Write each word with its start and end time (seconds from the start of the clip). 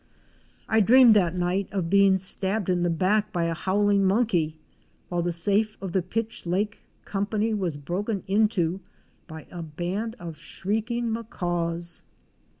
I 0.67 0.79
dreamed 0.79 1.15
that 1.15 1.35
night 1.37 1.67
of 1.71 1.91
being 1.91 2.17
stabbed 2.17 2.71
in 2.71 2.81
the 2.81 2.89
back 2.89 3.31
by 3.31 3.43
a 3.43 3.53
howling 3.53 4.03
monkey, 4.03 4.57
while 5.09 5.21
the 5.21 5.31
safe 5.31 5.77
of 5.79 5.91
the 5.91 6.01
Pitch 6.01 6.47
Lake 6.47 6.81
Company 7.05 7.53
was 7.53 7.77
broken 7.77 8.23
into 8.25 8.79
by 9.27 9.45
a 9.51 9.61
band 9.61 10.15
of 10.17 10.37
shrieking 10.39 11.11
Macaws! 11.13 12.01